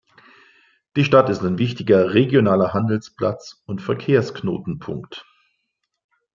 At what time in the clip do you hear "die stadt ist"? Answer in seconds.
0.95-1.43